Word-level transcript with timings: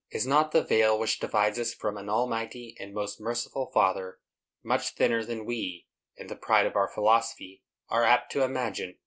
Is 0.09 0.25
not 0.25 0.51
the 0.51 0.63
veil 0.63 0.97
which 0.97 1.19
divides 1.19 1.59
us 1.59 1.75
from 1.75 1.95
an 1.95 2.09
almighty 2.09 2.75
and 2.79 2.91
most 2.91 3.21
merciful 3.21 3.69
Father 3.71 4.17
much 4.63 4.95
thinner 4.95 5.23
than 5.23 5.45
we, 5.45 5.85
in 6.15 6.25
the 6.25 6.35
pride 6.35 6.65
of 6.65 6.75
our 6.75 6.87
philosophy, 6.87 7.61
are 7.87 8.03
apt 8.03 8.31
to 8.31 8.41
imagine? 8.41 8.97